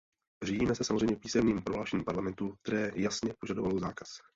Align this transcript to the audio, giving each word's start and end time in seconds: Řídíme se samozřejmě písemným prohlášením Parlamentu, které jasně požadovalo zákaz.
Řídíme 0.43 0.75
se 0.75 0.83
samozřejmě 0.83 1.15
písemným 1.15 1.61
prohlášením 1.61 2.05
Parlamentu, 2.05 2.55
které 2.61 2.91
jasně 2.95 3.33
požadovalo 3.39 3.79
zákaz. 3.79 4.07